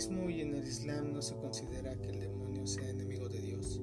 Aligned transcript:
cristianismo 0.00 0.30
y 0.30 0.40
en 0.40 0.54
el 0.54 0.66
islam 0.66 1.12
no 1.12 1.20
se 1.20 1.36
considera 1.36 1.94
que 2.00 2.08
el 2.08 2.20
demonio 2.20 2.66
sea 2.66 2.88
enemigo 2.88 3.28
de 3.28 3.38
Dios. 3.38 3.82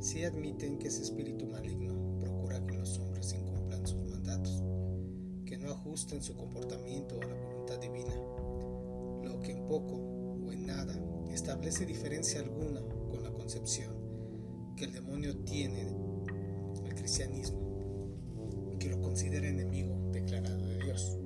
Sí 0.00 0.24
admiten 0.24 0.78
que 0.78 0.88
ese 0.88 1.02
espíritu 1.02 1.46
maligno 1.46 1.94
procura 2.18 2.66
que 2.66 2.76
los 2.76 2.98
hombres 2.98 3.32
incumplan 3.34 3.86
sus 3.86 4.02
mandatos, 4.02 4.64
que 5.44 5.56
no 5.56 5.70
ajusten 5.70 6.20
su 6.22 6.34
comportamiento 6.34 7.20
a 7.20 7.26
la 7.26 7.34
voluntad 7.34 7.78
divina, 7.78 8.16
lo 9.22 9.40
que 9.40 9.52
en 9.52 9.68
poco 9.68 9.94
o 10.44 10.50
en 10.50 10.66
nada 10.66 10.98
establece 11.30 11.86
diferencia 11.86 12.40
alguna 12.40 12.80
con 13.08 13.22
la 13.22 13.30
concepción 13.30 13.94
que 14.76 14.86
el 14.86 14.92
demonio 14.92 15.36
tiene 15.44 15.86
el 16.84 16.94
cristianismo, 16.96 18.56
que 18.80 18.88
lo 18.88 19.00
considera 19.00 19.46
enemigo 19.46 20.10
declarado 20.10 20.66
de 20.66 20.78
Dios. 20.78 21.16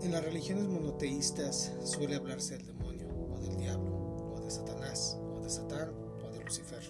En 0.00 0.12
las 0.12 0.24
religiones 0.24 0.68
monoteístas 0.68 1.72
suele 1.82 2.14
hablarse 2.14 2.56
del 2.56 2.66
demonio, 2.66 3.08
o 3.08 3.40
del 3.40 3.56
diablo, 3.56 4.34
o 4.36 4.40
de 4.40 4.48
Satanás, 4.48 5.18
o 5.36 5.40
de 5.40 5.50
Satán, 5.50 5.92
o 6.24 6.30
de 6.30 6.44
Lucifer, 6.44 6.82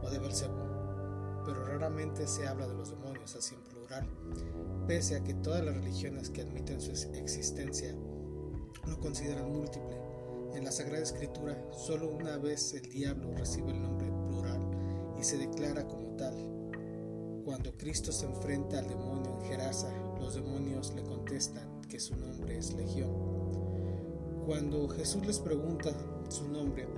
o 0.00 0.08
de 0.08 0.20
Belcebú, 0.20 0.54
pero 1.44 1.64
raramente 1.64 2.28
se 2.28 2.46
habla 2.46 2.68
de 2.68 2.74
los 2.74 2.90
demonios 2.90 3.34
así 3.34 3.56
en 3.56 3.62
plural, 3.62 4.08
pese 4.86 5.16
a 5.16 5.24
que 5.24 5.34
todas 5.34 5.64
las 5.64 5.74
religiones 5.74 6.30
que 6.30 6.42
admiten 6.42 6.80
su 6.80 6.92
existencia 6.92 7.92
lo 8.86 9.00
consideran 9.00 9.50
múltiple. 9.50 9.98
En 10.54 10.64
la 10.64 10.70
Sagrada 10.70 11.02
Escritura, 11.02 11.60
solo 11.72 12.08
una 12.10 12.36
vez 12.36 12.74
el 12.74 12.88
diablo 12.90 13.34
recibe 13.36 13.72
el 13.72 13.82
nombre 13.82 14.06
plural 14.28 14.60
y 15.18 15.24
se 15.24 15.36
declara 15.36 15.84
como 15.88 16.16
tal. 16.16 16.34
Cuando 17.44 17.76
Cristo 17.76 18.12
se 18.12 18.26
enfrenta 18.26 18.78
al 18.78 18.88
demonio 18.88 19.36
en 19.40 19.46
Gerasa, 19.46 19.92
los 20.20 20.36
demonios 20.36 20.94
le 20.94 21.02
contestan, 21.02 21.73
que 21.94 22.00
su 22.00 22.16
nombre 22.16 22.58
es 22.58 22.74
Legión. 22.74 23.12
Cuando 24.46 24.88
Jesús 24.88 25.24
les 25.28 25.38
pregunta 25.38 25.92
su 26.28 26.48
nombre, 26.48 26.88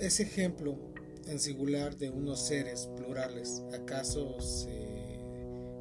ese 0.00 0.24
ejemplo 0.24 0.76
en 1.28 1.38
singular 1.38 1.96
de 1.96 2.10
unos 2.10 2.44
seres 2.44 2.90
plurales, 2.96 3.62
¿acaso 3.72 4.40
se 4.40 5.20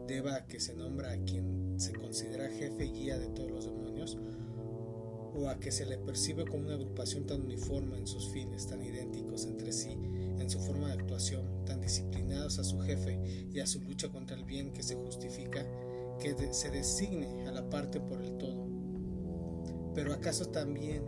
deba 0.06 0.36
a 0.36 0.46
que 0.46 0.60
se 0.60 0.76
nombra 0.76 1.14
a 1.14 1.18
quien 1.18 1.80
se 1.80 1.94
considera 1.94 2.48
jefe 2.48 2.86
y 2.86 2.92
guía 2.92 3.18
de 3.18 3.30
todos 3.30 3.50
los 3.50 3.66
demonios? 3.66 4.16
¿O 5.34 5.50
a 5.50 5.60
que 5.60 5.72
se 5.72 5.88
le 5.88 5.98
percibe 5.98 6.46
como 6.46 6.68
una 6.68 6.76
agrupación 6.76 7.26
tan 7.26 7.42
uniforme 7.42 7.98
en 7.98 8.06
sus 8.06 8.30
fines, 8.30 8.68
tan 8.68 8.84
idénticos 8.84 9.48
entre 9.48 9.72
sí, 9.72 9.98
en 10.38 10.48
su 10.48 10.60
forma 10.60 10.90
de 10.90 10.94
actuación, 10.94 11.66
tan 11.66 11.82
disciplinados 11.82 12.60
a 12.60 12.64
su 12.64 12.80
jefe 12.82 13.48
y 13.52 13.62
a 13.62 13.66
su 13.66 13.82
lucha 13.82 14.10
contra 14.10 14.38
el 14.38 14.46
bien 14.46 14.74
que 14.74 14.84
se 14.84 14.94
justifica 14.94 15.66
que 16.20 16.54
se 16.54 16.70
designe 16.70 17.48
a 17.48 17.52
la 17.52 17.70
parte 17.70 18.00
por 18.00 18.22
el 18.22 18.38
todo. 18.38 18.68
Pero 19.94 20.14
acaso 20.14 20.48
también 20.48 21.04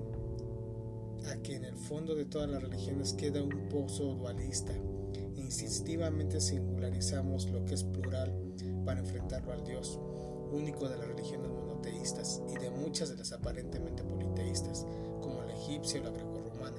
a 1.32 1.38
que 1.38 1.56
en 1.56 1.66
el 1.66 1.76
fondo 1.76 2.16
de 2.16 2.26
todas 2.26 2.50
las 2.50 2.62
religiones 2.62 3.14
queda 3.14 3.44
un 3.44 3.70
pozo 3.70 4.16
dualista 4.16 4.74
e 5.14 5.32
insistivamente 5.36 6.40
singularizamos 6.40 7.50
lo 7.50 7.66
que 7.66 7.76
es 7.76 7.84
plural 7.84 8.34
para 8.86 9.02
enfrentarlo 9.02 9.52
al 9.52 9.64
Dios, 9.64 10.00
único 10.52 10.88
de 10.88 10.98
las 10.98 11.08
religiones 11.08 11.50
monoteístas 11.50 12.42
y 12.50 12.58
de 12.58 12.70
muchas 12.70 13.10
de 13.10 13.18
las 13.18 13.32
aparentemente 13.32 14.04
politeístas, 14.04 14.86
como 15.22 15.44
la 15.44 15.54
egipcia 15.54 16.02
o 16.02 16.04
la 16.06 16.12
grecorromana. 16.12 16.78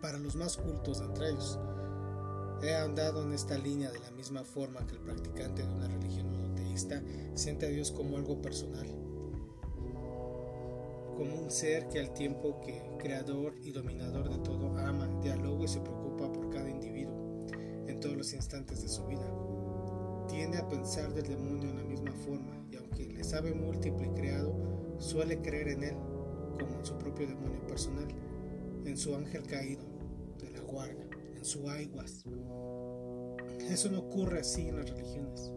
Para 0.00 0.18
los 0.18 0.34
más 0.34 0.56
cultos 0.56 0.98
de 0.98 1.04
entre 1.06 1.30
ellos, 1.30 1.58
he 2.62 2.74
andado 2.74 3.22
en 3.24 3.32
esta 3.32 3.58
línea 3.58 3.90
de 3.90 3.98
la 3.98 4.10
misma 4.12 4.44
forma 4.44 4.86
que 4.86 4.94
el 4.94 5.00
practicante 5.00 5.62
de 5.62 5.68
una 5.68 5.88
religión 5.88 6.32
siente 7.34 7.66
a 7.66 7.68
Dios 7.68 7.90
como 7.90 8.16
algo 8.16 8.40
personal, 8.40 8.86
como 11.16 11.42
un 11.42 11.50
ser 11.50 11.88
que 11.88 12.00
al 12.00 12.12
tiempo 12.14 12.60
que 12.60 12.82
creador 12.98 13.54
y 13.62 13.72
dominador 13.72 14.28
de 14.28 14.38
todo 14.38 14.76
ama, 14.78 15.08
dialoga 15.22 15.64
y 15.64 15.68
se 15.68 15.80
preocupa 15.80 16.32
por 16.32 16.50
cada 16.50 16.70
individuo 16.70 17.46
en 17.86 18.00
todos 18.00 18.16
los 18.16 18.32
instantes 18.32 18.82
de 18.82 18.88
su 18.88 19.06
vida. 19.06 19.26
Tiende 20.28 20.58
a 20.58 20.68
pensar 20.68 21.12
del 21.12 21.26
demonio 21.26 21.70
en 21.70 21.76
la 21.76 21.84
misma 21.84 22.12
forma 22.12 22.64
y 22.70 22.76
aunque 22.76 23.06
le 23.06 23.24
sabe 23.24 23.52
múltiple 23.52 24.06
y 24.06 24.14
creado, 24.14 24.96
suele 24.98 25.40
creer 25.40 25.68
en 25.68 25.84
él 25.84 25.96
como 26.58 26.78
en 26.78 26.84
su 26.84 26.96
propio 26.96 27.26
demonio 27.26 27.66
personal, 27.66 28.08
en 28.84 28.96
su 28.96 29.14
ángel 29.14 29.42
caído 29.42 29.84
de 30.38 30.50
la 30.50 30.60
guarda, 30.60 31.04
en 31.42 31.44
su 31.44 31.68
aiguas. 31.68 32.24
Eso 33.68 33.90
no 33.90 33.98
ocurre 33.98 34.38
así 34.38 34.68
en 34.68 34.76
las 34.76 34.88
religiones 34.88 35.52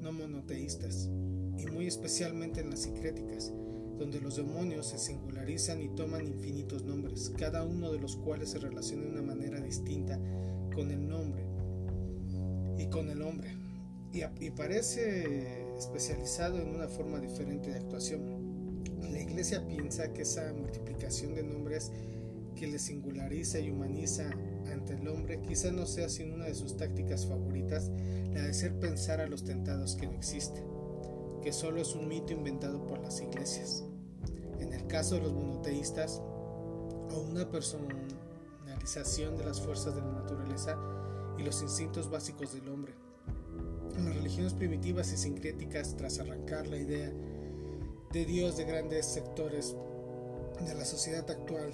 no 0.00 0.12
monoteístas, 0.12 1.10
y 1.58 1.66
muy 1.66 1.86
especialmente 1.86 2.60
en 2.60 2.70
las 2.70 2.82
sincréticas, 2.82 3.52
donde 3.98 4.20
los 4.20 4.36
demonios 4.36 4.86
se 4.86 4.98
singularizan 4.98 5.82
y 5.82 5.88
toman 5.88 6.26
infinitos 6.26 6.84
nombres, 6.84 7.32
cada 7.36 7.64
uno 7.64 7.90
de 7.90 7.98
los 7.98 8.16
cuales 8.16 8.50
se 8.50 8.58
relaciona 8.58 9.04
de 9.04 9.10
una 9.10 9.22
manera 9.22 9.60
distinta 9.60 10.20
con 10.74 10.90
el 10.90 11.08
nombre 11.08 11.44
y 12.78 12.86
con 12.86 13.10
el 13.10 13.22
hombre, 13.22 13.56
y, 14.12 14.22
y 14.44 14.50
parece 14.50 15.74
especializado 15.76 16.60
en 16.60 16.68
una 16.68 16.88
forma 16.88 17.18
diferente 17.18 17.70
de 17.70 17.78
actuación. 17.78 18.84
La 19.10 19.20
iglesia 19.20 19.66
piensa 19.66 20.12
que 20.12 20.22
esa 20.22 20.52
multiplicación 20.52 21.34
de 21.34 21.42
nombres 21.42 21.90
que 22.58 22.66
le 22.66 22.78
singulariza 22.78 23.60
y 23.60 23.70
humaniza 23.70 24.30
ante 24.72 24.94
el 24.94 25.06
hombre 25.06 25.40
quizá 25.40 25.70
no 25.70 25.86
sea 25.86 26.08
sino 26.08 26.34
una 26.34 26.46
de 26.46 26.54
sus 26.54 26.76
tácticas 26.76 27.24
favoritas, 27.26 27.90
la 28.32 28.42
de 28.42 28.50
hacer 28.50 28.78
pensar 28.80 29.20
a 29.20 29.28
los 29.28 29.44
tentados 29.44 29.94
que 29.94 30.08
no 30.08 30.14
existe, 30.14 30.64
que 31.42 31.52
solo 31.52 31.80
es 31.80 31.94
un 31.94 32.08
mito 32.08 32.32
inventado 32.32 32.84
por 32.86 32.98
las 32.98 33.20
iglesias. 33.20 33.84
En 34.58 34.72
el 34.72 34.86
caso 34.88 35.14
de 35.14 35.20
los 35.22 35.32
monoteístas, 35.32 36.20
o 36.20 37.20
una 37.30 37.48
personalización 37.48 39.36
de 39.36 39.44
las 39.44 39.60
fuerzas 39.60 39.94
de 39.94 40.00
la 40.00 40.12
naturaleza 40.12 40.76
y 41.38 41.44
los 41.44 41.62
instintos 41.62 42.10
básicos 42.10 42.52
del 42.52 42.68
hombre. 42.68 42.92
En 43.96 44.04
las 44.04 44.16
religiones 44.16 44.52
primitivas 44.52 45.12
y 45.12 45.16
sincréticas, 45.16 45.96
tras 45.96 46.18
arrancar 46.18 46.66
la 46.66 46.76
idea 46.76 47.12
de 48.12 48.24
Dios 48.24 48.56
de 48.56 48.64
grandes 48.64 49.06
sectores 49.06 49.76
de 50.66 50.74
la 50.74 50.84
sociedad 50.84 51.30
actual 51.30 51.72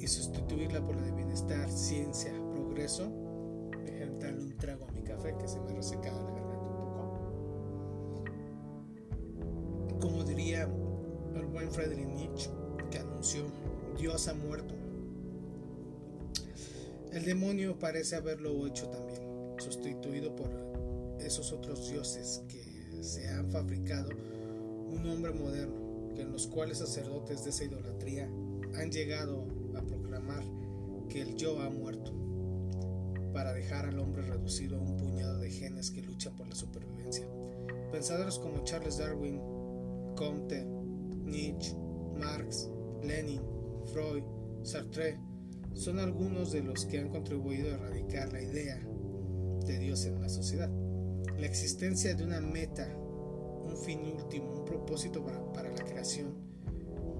y 0.00 0.06
sustituirla 0.06 0.84
por 0.84 0.96
la 0.96 1.02
de 1.02 1.12
bienestar, 1.12 1.70
ciencia, 1.70 2.32
progreso, 2.52 3.12
déjenme 3.84 4.18
darle 4.18 4.40
un 4.40 4.56
trago 4.56 4.86
a 4.86 4.92
mi 4.92 5.02
café 5.02 5.36
que 5.38 5.46
se 5.46 5.60
me 5.60 5.74
reseca 5.74 6.10
la 6.10 6.22
garganta 6.22 6.56
un 6.56 6.94
poco. 6.94 8.24
Como 10.00 10.24
diría 10.24 10.62
el 10.62 11.46
buen 11.46 11.70
Friedrich 11.70 12.06
Nietzsche, 12.06 12.50
que 12.90 12.98
anunció, 12.98 13.44
Dios 13.98 14.26
ha 14.28 14.34
muerto. 14.34 14.74
El 17.12 17.24
demonio 17.26 17.78
parece 17.78 18.16
haberlo 18.16 18.66
hecho 18.66 18.88
también, 18.88 19.20
sustituido 19.58 20.34
por 20.34 20.48
esos 21.18 21.52
otros 21.52 21.90
dioses 21.90 22.42
que 22.48 23.02
se 23.02 23.28
han 23.28 23.50
fabricado 23.50 24.08
un 24.88 25.06
hombre 25.06 25.32
moderno, 25.32 26.08
que 26.14 26.22
en 26.22 26.32
los 26.32 26.46
cuales 26.46 26.78
sacerdotes 26.78 27.44
de 27.44 27.50
esa 27.50 27.64
idolatría 27.64 28.30
han 28.74 28.90
llegado 28.90 29.59
que 31.10 31.20
el 31.20 31.36
yo 31.36 31.60
ha 31.60 31.68
muerto, 31.68 32.12
para 33.32 33.52
dejar 33.52 33.86
al 33.86 33.98
hombre 33.98 34.22
reducido 34.22 34.78
a 34.78 34.80
un 34.80 34.96
puñado 34.96 35.38
de 35.38 35.50
genes 35.50 35.90
que 35.90 36.02
luchan 36.02 36.34
por 36.36 36.48
la 36.48 36.54
supervivencia. 36.54 37.26
Pensadores 37.90 38.38
como 38.38 38.64
Charles 38.64 38.98
Darwin, 38.98 39.40
Comte, 40.16 40.64
Nietzsche, 41.24 41.76
Marx, 42.16 42.70
Lenin, 43.02 43.40
Freud, 43.92 44.22
Sartre 44.62 45.18
son 45.74 45.98
algunos 45.98 46.52
de 46.52 46.62
los 46.62 46.84
que 46.86 46.98
han 46.98 47.08
contribuido 47.08 47.70
a 47.70 47.74
erradicar 47.74 48.32
la 48.32 48.42
idea 48.42 48.80
de 49.66 49.78
Dios 49.78 50.04
en 50.04 50.20
la 50.20 50.28
sociedad. 50.28 50.70
La 51.38 51.46
existencia 51.46 52.14
de 52.14 52.24
una 52.24 52.40
meta, 52.40 52.94
un 52.96 53.76
fin 53.76 54.00
último, 54.00 54.52
un 54.52 54.64
propósito 54.64 55.24
para, 55.24 55.52
para 55.52 55.70
la 55.70 55.84
creación, 55.84 56.34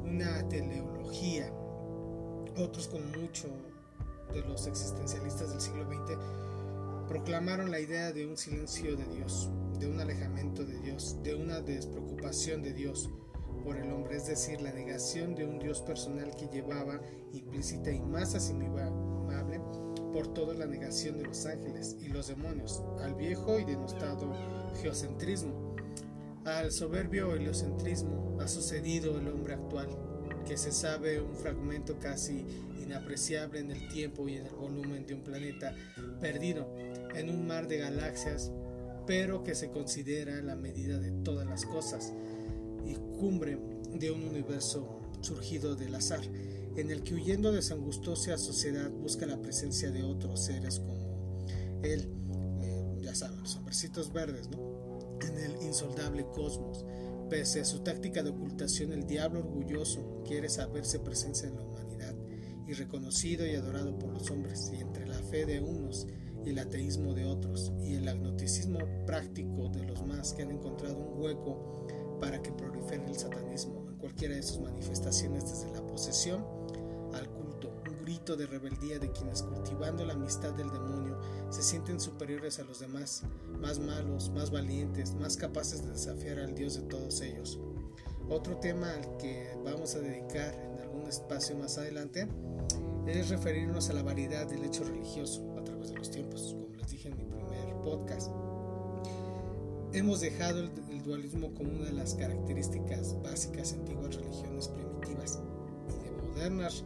una 0.04 0.46
teleología 0.48 1.52
otros 2.56 2.88
como 2.88 3.04
mucho 3.20 3.48
de 4.32 4.40
los 4.42 4.66
existencialistas 4.66 5.50
del 5.50 5.60
siglo 5.60 5.84
XX 5.84 6.18
proclamaron 7.08 7.72
la 7.72 7.80
idea 7.80 8.12
de 8.12 8.24
un 8.24 8.36
silencio 8.36 8.94
de 8.94 9.04
Dios, 9.06 9.50
de 9.80 9.88
un 9.88 9.98
alejamiento 9.98 10.64
de 10.64 10.78
Dios, 10.78 11.16
de 11.24 11.34
una 11.34 11.60
despreocupación 11.60 12.62
de 12.62 12.72
Dios 12.72 13.10
por 13.64 13.76
el 13.76 13.90
hombre, 13.90 14.16
es 14.16 14.26
decir, 14.26 14.60
la 14.60 14.72
negación 14.72 15.34
de 15.34 15.44
un 15.44 15.58
Dios 15.58 15.82
personal 15.82 16.30
que 16.36 16.46
llevaba 16.46 17.00
implícita 17.32 17.90
y 17.90 18.00
más 18.00 18.34
asimilable 18.36 19.60
por 20.12 20.32
toda 20.34 20.54
la 20.54 20.66
negación 20.66 21.18
de 21.18 21.24
los 21.24 21.46
ángeles 21.46 21.96
y 22.00 22.08
los 22.08 22.28
demonios, 22.28 22.82
al 23.00 23.14
viejo 23.14 23.58
y 23.58 23.64
denostado 23.64 24.32
geocentrismo. 24.80 25.74
Al 26.44 26.72
soberbio 26.72 27.34
heliocentrismo 27.34 28.38
ha 28.40 28.48
sucedido 28.48 29.18
el 29.18 29.28
hombre 29.28 29.54
actual, 29.54 29.88
que 30.46 30.56
se 30.56 30.72
sabe 30.72 31.20
un 31.20 31.34
fragmento 31.34 31.98
casi 31.98 32.44
inapreciable 32.82 33.60
en 33.60 33.70
el 33.70 33.88
tiempo 33.88 34.28
y 34.28 34.36
en 34.36 34.46
el 34.46 34.54
volumen 34.54 35.06
de 35.06 35.14
un 35.14 35.22
planeta 35.22 35.74
perdido 36.20 36.74
en 37.14 37.30
un 37.30 37.46
mar 37.46 37.68
de 37.68 37.78
galaxias, 37.78 38.50
pero 39.06 39.42
que 39.44 39.54
se 39.54 39.70
considera 39.70 40.40
la 40.42 40.56
medida 40.56 40.98
de 40.98 41.10
todas 41.22 41.46
las 41.46 41.64
cosas 41.64 42.12
y 42.84 42.94
cumbre 43.18 43.58
de 43.92 44.10
un 44.10 44.24
universo 44.24 45.00
surgido 45.20 45.76
del 45.76 45.94
azar, 45.94 46.20
en 46.76 46.90
el 46.90 47.02
que 47.02 47.14
huyendo 47.14 47.52
de 47.52 47.62
su 47.62 47.74
angustiosa 47.74 48.38
sociedad 48.38 48.90
busca 48.90 49.26
la 49.26 49.40
presencia 49.40 49.90
de 49.90 50.02
otros 50.02 50.44
seres 50.44 50.80
como 50.80 51.00
él, 51.82 52.08
eh, 52.62 52.98
ya 53.00 53.14
saben, 53.14 53.40
los 53.40 53.56
hombrecitos 53.56 54.12
verdes, 54.12 54.48
¿no? 54.50 55.18
En 55.22 55.38
el 55.38 55.62
insoldable 55.62 56.26
cosmos. 56.34 56.84
Pese 57.30 57.60
a 57.60 57.64
su 57.64 57.78
táctica 57.78 58.24
de 58.24 58.30
ocultación, 58.30 58.92
el 58.92 59.06
diablo 59.06 59.38
orgulloso 59.38 60.20
quiere 60.26 60.48
saberse 60.48 60.98
presencia 60.98 61.48
en 61.48 61.54
la 61.54 61.62
humanidad 61.62 62.16
y 62.66 62.72
reconocido 62.72 63.46
y 63.46 63.54
adorado 63.54 63.96
por 63.96 64.12
los 64.12 64.28
hombres, 64.32 64.72
y 64.76 64.80
entre 64.80 65.06
la 65.06 65.14
fe 65.14 65.46
de 65.46 65.60
unos 65.60 66.08
y 66.44 66.50
el 66.50 66.58
ateísmo 66.58 67.14
de 67.14 67.26
otros, 67.26 67.72
y 67.84 67.94
el 67.94 68.08
agnosticismo 68.08 68.80
práctico 69.06 69.68
de 69.68 69.84
los 69.84 70.04
más 70.04 70.32
que 70.32 70.42
han 70.42 70.50
encontrado 70.50 70.98
un 70.98 71.22
hueco 71.22 71.86
para 72.20 72.42
que 72.42 72.50
prolifere 72.50 73.06
el 73.06 73.16
satanismo 73.16 73.86
en 73.88 73.96
cualquiera 73.98 74.34
de 74.34 74.42
sus 74.42 74.58
manifestaciones, 74.58 75.44
desde 75.44 75.72
la 75.72 75.86
posesión 75.86 76.44
al 77.14 77.30
culto, 77.30 77.69
grito 78.10 78.36
de 78.36 78.46
rebeldía 78.46 78.98
de 78.98 79.12
quienes 79.12 79.44
cultivando 79.44 80.04
la 80.04 80.14
amistad 80.14 80.52
del 80.54 80.68
demonio 80.68 81.16
se 81.48 81.62
sienten 81.62 82.00
superiores 82.00 82.58
a 82.58 82.64
los 82.64 82.80
demás, 82.80 83.22
más 83.60 83.78
malos, 83.78 84.30
más 84.30 84.50
valientes, 84.50 85.14
más 85.14 85.36
capaces 85.36 85.84
de 85.84 85.92
desafiar 85.92 86.40
al 86.40 86.56
Dios 86.56 86.74
de 86.74 86.82
todos 86.88 87.20
ellos. 87.20 87.60
Otro 88.28 88.56
tema 88.56 88.92
al 88.92 89.16
que 89.18 89.56
vamos 89.64 89.94
a 89.94 90.00
dedicar 90.00 90.52
en 90.54 90.80
algún 90.80 91.06
espacio 91.06 91.54
más 91.54 91.78
adelante 91.78 92.26
es 93.06 93.28
referirnos 93.28 93.90
a 93.90 93.92
la 93.92 94.02
variedad 94.02 94.44
del 94.48 94.64
hecho 94.64 94.82
religioso 94.82 95.56
a 95.56 95.62
través 95.62 95.90
de 95.90 95.96
los 95.96 96.10
tiempos, 96.10 96.56
como 96.60 96.74
les 96.78 96.90
dije 96.90 97.10
en 97.10 97.16
mi 97.16 97.24
primer 97.26 97.76
podcast. 97.84 98.32
Hemos 99.92 100.20
dejado 100.20 100.64
el, 100.64 101.02
dualismo 101.04 101.54
como 101.54 101.70
una 101.70 101.86
de 101.86 101.92
las 101.92 102.14
características 102.14 103.22
básicas 103.22 103.72
de 103.72 103.78
antiguas 103.78 104.16
religiones 104.16 104.66
primitivas 104.66 105.40
y 105.88 106.04
de 106.04 106.10
modernas 106.10 106.84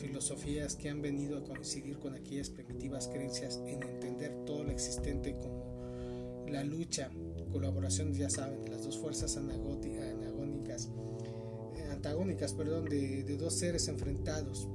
filosofías 0.00 0.76
que 0.76 0.88
han 0.88 1.02
venido 1.02 1.38
a 1.38 1.44
coincidir 1.44 1.98
con 1.98 2.14
aquellas 2.14 2.50
primitivas 2.50 3.08
creencias 3.08 3.60
en 3.66 3.82
entender 3.82 4.44
todo 4.46 4.64
lo 4.64 4.70
existente 4.70 5.36
como 5.38 6.46
la 6.48 6.64
lucha, 6.64 7.10
colaboración, 7.52 8.12
ya 8.12 8.30
saben, 8.30 8.62
de 8.62 8.70
las 8.70 8.82
dos 8.82 8.98
fuerzas 8.98 9.36
anagónicas, 9.36 10.88
eh, 11.76 11.84
antagónicas 11.90 12.54
perdón, 12.54 12.86
de, 12.86 13.22
dos 13.36 13.54
seres 13.54 13.88
enfrentados, 13.88 14.68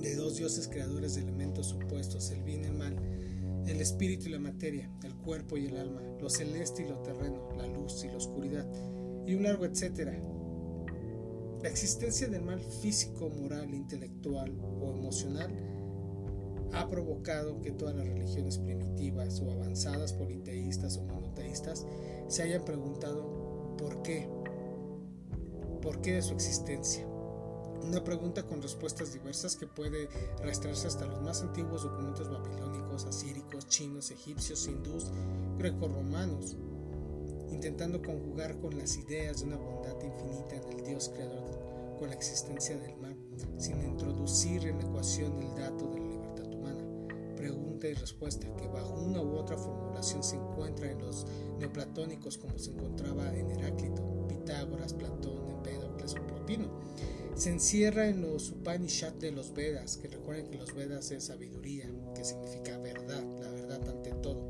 de 0.00 0.14
dos 0.16 0.36
dioses 0.36 0.68
creadores 0.68 1.14
de 1.14 1.22
elementos 1.22 1.72
opuestos, 1.72 2.30
el 2.30 2.42
bien 2.42 2.64
y 2.64 2.66
el 2.66 2.74
mal, 2.74 2.96
el 3.66 3.80
espíritu 3.80 4.26
y 4.26 4.32
la 4.32 4.38
materia, 4.38 4.90
el 5.04 5.14
cuerpo 5.14 5.56
y 5.56 5.66
el 5.66 5.76
alma, 5.76 6.02
lo 6.20 6.28
celeste 6.28 6.82
y 6.82 6.88
lo 6.88 6.98
terreno, 6.98 7.48
la 7.56 7.66
luz 7.66 8.04
y 8.04 8.08
la 8.08 8.16
oscuridad, 8.16 8.66
y 9.26 9.34
un 9.34 9.44
largo 9.44 9.64
etcétera. 9.64 10.20
La 11.62 11.68
existencia 11.68 12.26
del 12.26 12.42
mal 12.42 12.60
físico, 12.60 13.30
moral, 13.30 13.72
intelectual 13.72 14.52
o 14.80 14.90
emocional 14.90 15.50
ha 16.72 16.88
provocado 16.88 17.60
que 17.60 17.70
todas 17.70 17.94
las 17.94 18.06
religiones 18.06 18.58
primitivas 18.58 19.40
o 19.40 19.52
avanzadas, 19.52 20.12
politeístas 20.12 20.96
o 20.96 21.04
monoteístas, 21.04 21.86
se 22.26 22.42
hayan 22.42 22.64
preguntado 22.64 23.76
por 23.78 24.02
qué, 24.02 24.28
por 25.80 26.00
qué 26.00 26.14
de 26.14 26.22
su 26.22 26.34
existencia. 26.34 27.06
Una 27.06 28.02
pregunta 28.02 28.44
con 28.44 28.60
respuestas 28.60 29.12
diversas 29.12 29.54
que 29.54 29.68
puede 29.68 30.08
arrastrarse 30.40 30.88
hasta 30.88 31.06
los 31.06 31.20
más 31.22 31.42
antiguos 31.42 31.84
documentos 31.84 32.28
babilónicos, 32.28 33.04
asíricos, 33.04 33.68
chinos, 33.68 34.10
egipcios, 34.10 34.66
hindús, 34.66 35.12
grecorromanos, 35.58 36.56
intentando 37.52 38.02
conjugar 38.02 38.58
con 38.58 38.76
las 38.76 38.96
ideas 38.96 39.40
de 39.40 39.46
una 39.46 39.56
bondad 39.56 39.96
infinita 40.02 40.56
en 40.56 40.78
el 40.78 40.84
Dios 40.84 41.10
creador 41.14 41.72
con 41.98 42.08
la 42.08 42.14
existencia 42.14 42.76
del 42.76 42.96
mal, 42.96 43.16
sin 43.58 43.80
introducir 43.82 44.66
en 44.66 44.78
la 44.78 44.84
ecuación 44.84 45.38
el 45.40 45.54
dato 45.54 45.86
de 45.88 46.00
la 46.00 46.06
libertad 46.08 46.52
humana. 46.52 46.84
Pregunta 47.36 47.86
y 47.86 47.94
respuesta 47.94 48.48
que 48.56 48.66
bajo 48.66 48.94
una 48.94 49.22
u 49.22 49.36
otra 49.36 49.56
formulación 49.56 50.24
se 50.24 50.36
encuentra 50.36 50.90
en 50.90 50.98
los 50.98 51.26
neoplatónicos 51.58 52.38
como 52.38 52.58
se 52.58 52.72
encontraba 52.72 53.32
en 53.36 53.50
Heráclito, 53.50 54.26
Pitágoras, 54.28 54.94
Platón, 54.94 55.48
Empédocles 55.50 56.14
o 56.14 56.26
Plotino 56.26 56.82
se 57.34 57.50
encierra 57.50 58.08
en 58.08 58.20
los 58.20 58.50
Upanishad 58.50 59.14
de 59.14 59.32
los 59.32 59.54
Vedas, 59.54 59.96
que 59.96 60.08
recuerden 60.08 60.50
que 60.50 60.58
los 60.58 60.74
Vedas 60.74 61.10
es 61.12 61.24
sabiduría, 61.24 61.90
que 62.14 62.24
significa 62.24 62.76
verdad, 62.78 63.24
la 63.40 63.48
verdad 63.48 63.88
ante 63.88 64.10
todo, 64.10 64.44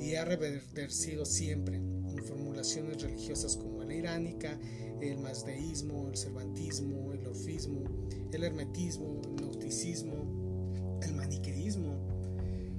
y 0.00 0.16
ha 0.16 0.24
revertido 0.24 1.24
siempre 1.24 1.80
religiosas 2.62 3.56
como 3.56 3.82
la 3.82 3.94
iránica, 3.94 4.58
el 5.00 5.18
mazdeísmo, 5.18 6.08
el 6.08 6.16
cervantismo, 6.16 7.12
el 7.12 7.26
orfismo, 7.26 7.82
el 8.32 8.44
hermetismo, 8.44 9.20
el 9.24 9.36
gnosticismo, 9.36 11.00
el 11.02 11.14
maniqueísmo, 11.14 11.94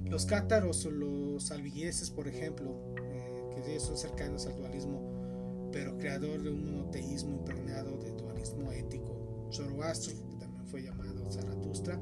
los 0.06 0.25
cátaros 0.25 0.85
o 0.85 0.91
los 0.91 1.51
albigueses, 1.51 2.09
por 2.09 2.27
ejemplo, 2.27 2.95
eh, 3.01 3.62
que 3.63 3.80
son 3.80 3.97
cercanos 3.97 4.45
al 4.45 4.56
dualismo, 4.56 5.69
pero 5.71 5.97
creador 5.97 6.41
de 6.41 6.51
un 6.51 6.65
monoteísmo 6.65 7.31
impregnado 7.31 7.97
de 7.97 8.12
dualismo 8.12 8.71
ético. 8.71 9.50
Zoroastro, 9.51 10.13
que 10.30 10.35
también 10.38 10.65
fue 10.65 10.81
llamado 10.81 11.30
Zaratustra, 11.31 12.00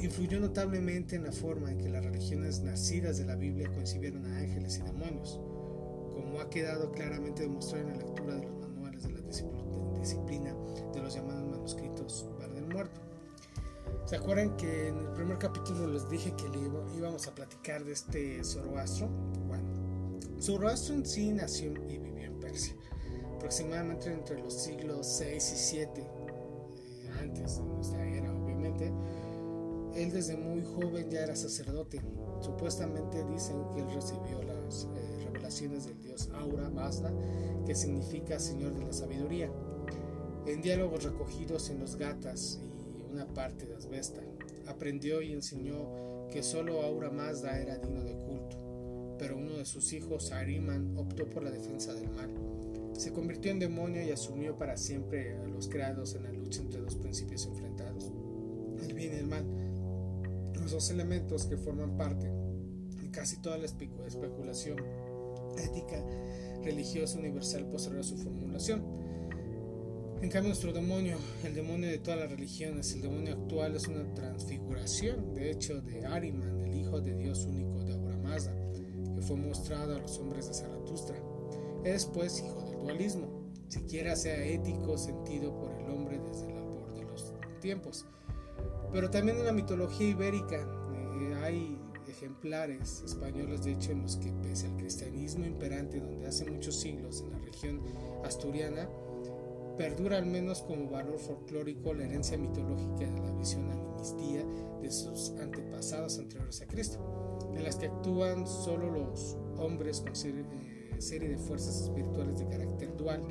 influyó 0.00 0.40
notablemente 0.40 1.16
en 1.16 1.24
la 1.24 1.32
forma 1.32 1.70
en 1.70 1.78
que 1.78 1.88
las 1.88 2.04
religiones 2.04 2.60
nacidas 2.60 3.18
de 3.18 3.24
la 3.24 3.36
Biblia 3.36 3.70
concibieron 3.72 4.26
a 4.26 4.38
ángeles 4.38 4.78
y 4.78 4.82
demonios, 4.82 5.40
como 6.12 6.40
ha 6.40 6.48
quedado 6.50 6.90
claramente 6.92 7.42
demostrado 7.42 7.84
en 7.88 7.90
la 7.92 8.04
lectura 8.04 8.34
de 8.36 8.46
los 8.46 8.58
manuales 8.60 9.02
de 9.02 9.10
la 9.10 9.20
disciplina 9.98 10.54
de 10.92 11.00
los 11.00 11.14
llamados 11.14 11.44
manuscritos 11.44 12.28
para 12.38 12.52
del 12.52 12.66
muerto. 12.66 13.00
¿Se 14.06 14.16
acuerdan 14.16 14.56
que 14.56 14.88
en 14.88 14.98
el 14.98 15.08
primer 15.12 15.38
capítulo 15.38 15.86
les 15.86 16.08
dije 16.08 16.34
que 16.36 16.46
íbamos 16.96 17.26
a 17.28 17.34
platicar 17.34 17.84
de 17.84 17.92
este 17.92 18.44
Zoroastro? 18.44 19.08
Bueno, 19.46 19.64
Zoroastro 20.40 20.94
en 20.94 21.06
sí 21.06 21.32
nació 21.32 21.72
y 21.88 21.98
vivió 21.98 22.24
en 22.24 22.40
Persia, 22.40 22.74
aproximadamente 23.36 24.12
entre 24.12 24.42
los 24.42 24.52
siglos 24.54 25.06
6 25.06 25.52
y 25.52 25.56
7 25.56 26.06
antes 27.22 27.56
de 27.56 27.64
nuestra 27.64 28.04
era, 28.04 28.32
obviamente, 28.32 28.92
él 29.94 30.10
desde 30.12 30.36
muy 30.36 30.62
joven 30.62 31.10
ya 31.10 31.20
era 31.20 31.36
sacerdote. 31.36 32.00
Supuestamente 32.40 33.24
dicen 33.24 33.56
que 33.72 33.80
él 33.80 33.90
recibió 33.94 34.42
las 34.42 34.88
eh, 34.96 35.11
revelaciones 35.52 35.86
del 35.86 36.00
dios 36.00 36.30
Aura 36.34 36.70
Mazda, 36.70 37.12
que 37.66 37.74
significa 37.74 38.38
Señor 38.38 38.74
de 38.74 38.84
la 38.84 38.92
Sabiduría, 38.92 39.50
en 40.46 40.62
diálogos 40.62 41.04
recogidos 41.04 41.68
en 41.70 41.80
los 41.80 41.96
Gatas 41.96 42.60
y 42.98 43.12
una 43.12 43.26
parte 43.26 43.66
de 43.66 43.76
Asbesta. 43.76 44.20
Aprendió 44.66 45.20
y 45.20 45.32
enseñó 45.32 46.28
que 46.30 46.42
solo 46.42 46.82
Aura 46.82 47.10
Mazda 47.10 47.60
era 47.60 47.76
digno 47.76 48.02
de 48.02 48.14
culto, 48.14 49.16
pero 49.18 49.36
uno 49.36 49.58
de 49.58 49.64
sus 49.64 49.92
hijos, 49.92 50.32
Ariman, 50.32 50.96
optó 50.96 51.28
por 51.28 51.42
la 51.42 51.50
defensa 51.50 51.92
del 51.94 52.08
mal 52.10 52.30
se 52.92 53.10
convirtió 53.10 53.50
en 53.50 53.58
demonio 53.58 54.02
y 54.02 54.10
asumió 54.10 54.56
para 54.56 54.76
siempre 54.76 55.36
a 55.38 55.46
los 55.46 55.66
creados 55.66 56.14
en 56.14 56.24
la 56.24 56.30
lucha 56.30 56.60
entre 56.60 56.80
dos 56.80 56.94
principios 56.94 57.46
enfrentados, 57.46 58.12
el 58.82 58.94
bien 58.94 59.14
y 59.14 59.16
el 59.16 59.26
mal, 59.26 59.44
los 60.60 60.70
dos 60.70 60.90
elementos 60.90 61.46
que 61.46 61.56
forman 61.56 61.96
parte 61.96 62.30
de 62.30 63.10
casi 63.10 63.40
toda 63.40 63.56
la 63.56 63.64
especulación 63.64 64.76
ética 65.58 66.04
religiosa 66.62 67.18
universal 67.18 67.66
posterior 67.66 68.00
a 68.00 68.04
su 68.04 68.16
formulación. 68.16 68.82
En 70.22 70.30
cambio, 70.30 70.50
nuestro 70.50 70.72
demonio, 70.72 71.16
el 71.42 71.52
demonio 71.52 71.88
de 71.88 71.98
todas 71.98 72.20
las 72.20 72.30
religiones, 72.30 72.92
el 72.92 73.02
demonio 73.02 73.34
actual 73.34 73.74
es 73.74 73.88
una 73.88 74.04
transfiguración, 74.14 75.34
de 75.34 75.50
hecho, 75.50 75.80
de 75.80 76.06
Ariman, 76.06 76.60
el 76.60 76.76
hijo 76.76 77.00
de 77.00 77.16
Dios 77.16 77.44
único 77.44 77.82
de 77.82 77.94
Ahura 77.94 78.16
Mazda, 78.18 78.54
que 79.16 79.20
fue 79.20 79.36
mostrado 79.36 79.96
a 79.96 79.98
los 79.98 80.18
hombres 80.18 80.46
de 80.46 80.54
Zaratustra. 80.54 81.16
Es 81.82 82.06
pues 82.06 82.38
hijo 82.38 82.72
dualismo, 82.80 83.50
siquiera 83.66 84.14
sea 84.14 84.44
ético 84.44 84.96
sentido 84.96 85.58
por 85.58 85.72
el 85.72 85.90
hombre 85.90 86.20
desde 86.20 86.52
el 86.52 86.56
albor 86.56 86.94
de 86.94 87.02
los 87.02 87.32
tiempos. 87.60 88.06
Pero 88.92 89.10
también 89.10 89.38
en 89.38 89.46
la 89.46 89.52
mitología 89.52 90.08
ibérica 90.08 90.56
eh, 90.94 91.34
hay 91.42 91.78
ejemplares 92.12 93.02
españoles, 93.04 93.64
de 93.64 93.72
hecho, 93.72 93.92
en 93.92 94.02
los 94.02 94.16
que 94.16 94.32
pese 94.42 94.66
al 94.66 94.76
cristianismo 94.76 95.44
imperante, 95.44 96.00
donde 96.00 96.26
hace 96.26 96.50
muchos 96.50 96.76
siglos 96.80 97.22
en 97.22 97.32
la 97.32 97.38
región 97.38 97.80
asturiana, 98.24 98.88
perdura 99.76 100.18
al 100.18 100.26
menos 100.26 100.62
como 100.62 100.90
valor 100.90 101.18
folclórico 101.18 101.94
la 101.94 102.04
herencia 102.04 102.36
mitológica 102.38 103.10
de 103.10 103.20
la 103.20 103.32
visión 103.32 103.70
animistía 103.70 104.44
de 104.80 104.90
sus 104.90 105.30
antepasados 105.40 106.18
anteriores 106.18 106.60
a 106.60 106.66
Cristo, 106.66 107.38
en 107.54 107.64
las 107.64 107.76
que 107.76 107.86
actúan 107.86 108.46
solo 108.46 108.90
los 108.90 109.36
hombres 109.56 110.00
con 110.00 110.12
eh, 110.14 110.96
serie 110.98 111.28
de 111.30 111.38
fuerzas 111.38 111.80
espirituales 111.80 112.38
de 112.38 112.48
carácter 112.48 112.96
dual, 112.96 113.22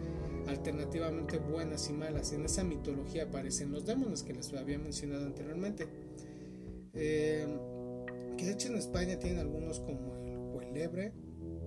alternativamente 0.48 1.38
buenas 1.38 1.90
y 1.90 1.94
malas. 1.94 2.34
En 2.34 2.46
esa 2.46 2.64
mitología 2.64 3.24
aparecen 3.24 3.72
los 3.72 3.86
demonios 3.86 4.24
que 4.24 4.34
les 4.34 4.52
había 4.54 4.80
mencionado 4.80 5.26
anteriormente. 5.26 5.88
Eh, 6.94 7.48
que 8.42 8.48
de 8.48 8.54
hecho 8.54 8.70
en 8.70 8.78
España 8.78 9.20
tienen 9.20 9.38
algunos 9.38 9.80
como 9.82 10.16
el 10.26 10.36
cuelebre, 10.52 11.14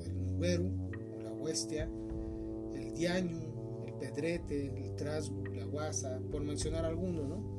el 0.04 0.12
muberu 0.12 0.90
o 1.16 1.22
la 1.22 1.32
huestia, 1.32 1.88
el 2.74 2.92
diaño, 2.94 3.84
el 3.86 3.94
pedrete, 3.94 4.76
el 4.76 4.96
trasgu, 4.96 5.44
la 5.54 5.66
guasa, 5.66 6.18
por 6.32 6.42
mencionar 6.42 6.84
algunos, 6.84 7.28
¿no? 7.28 7.56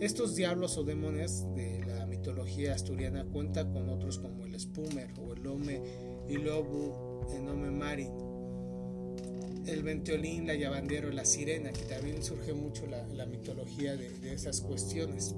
Estos 0.00 0.34
diablos 0.34 0.76
o 0.76 0.82
demonios 0.82 1.44
de 1.54 1.84
la 1.86 2.04
mitología 2.06 2.74
asturiana 2.74 3.24
cuentan 3.26 3.72
con 3.72 3.88
otros 3.90 4.18
como 4.18 4.44
el 4.44 4.58
Spumer 4.58 5.08
o 5.20 5.34
el 5.34 5.46
Ome 5.46 5.80
y 6.28 6.38
Lobu 6.38 7.26
Enome 7.36 7.70
Marin, 7.70 8.10
el 9.66 9.84
Ventiolín, 9.84 10.48
la 10.48 10.56
Llavandero, 10.56 11.12
la 11.12 11.24
Sirena, 11.24 11.70
que 11.70 11.82
también 11.82 12.24
surge 12.24 12.54
mucho 12.54 12.86
la, 12.88 13.24
mitología 13.26 13.96
de, 13.96 14.32
esas 14.32 14.60
cuestiones. 14.60 15.36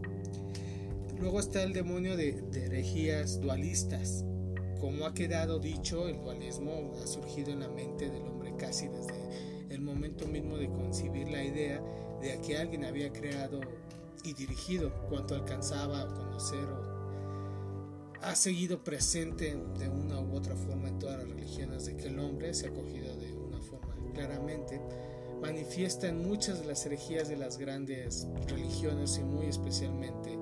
Luego 1.21 1.39
está 1.39 1.62
el 1.62 1.75
demonio 1.75 2.17
de, 2.17 2.43
herejías 2.55 3.43
dualistas. 3.43 4.25
Como 4.81 5.05
ha 5.05 5.12
quedado 5.12 5.59
dicho, 5.59 6.09
el 6.09 6.19
dualismo 6.23 6.95
ha 7.03 7.07
surgido 7.07 7.53
en 7.53 7.61
la 7.61 7.69
mente 7.69 8.09
del 8.09 8.23
hombre 8.23 8.55
casi 8.57 8.89
desde 8.89 9.69
el 9.69 9.83
momento 9.83 10.27
mismo 10.27 10.57
de 10.57 10.71
concebir 10.71 11.29
la 11.29 11.45
idea 11.45 11.83
de 12.23 12.41
que 12.41 12.57
alguien 12.57 12.87
había 12.87 13.12
creado 13.12 13.61
y 14.25 14.33
dirigido 14.33 14.93
cuanto 15.11 15.35
alcanzaba 15.35 16.00
a 16.00 16.09
conocer 16.09 16.67
ha 18.23 18.35
seguido 18.35 18.83
presente 18.85 19.57
de 19.79 19.89
una 19.89 20.21
u 20.21 20.35
otra 20.35 20.55
forma 20.55 20.89
en 20.89 20.99
todas 20.99 21.19
las 21.19 21.29
religiones 21.29 21.87
de 21.87 21.97
que 21.97 22.09
el 22.09 22.19
hombre 22.19 22.53
se 22.53 22.67
ha 22.67 22.71
cogido 22.71 23.17
de 23.17 23.33
una 23.33 23.61
forma 23.62 23.95
claramente 24.12 24.81
manifiesta 25.41 26.09
en 26.09 26.23
muchas 26.23 26.61
de 26.61 26.67
las 26.67 26.85
herejías 26.85 27.29
de 27.29 27.37
las 27.37 27.57
grandes 27.57 28.27
religiones 28.49 29.19
y 29.19 29.25
muy 29.25 29.47
especialmente 29.47 30.39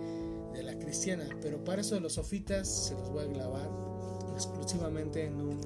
cristiana 0.88 1.28
pero 1.42 1.62
para 1.62 1.82
eso 1.82 2.00
los 2.00 2.14
sofitas 2.14 2.86
se 2.88 2.94
los 2.94 3.10
voy 3.10 3.24
a 3.24 3.28
grabar 3.28 3.68
exclusivamente 4.34 5.26
en 5.26 5.40
un 5.40 5.60